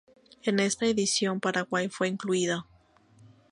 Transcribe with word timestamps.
En 0.41 0.59
esta 0.59 0.87
edición, 0.87 1.39
Paraguay 1.39 1.87
fue 1.87 2.07
incluido. 2.07 2.65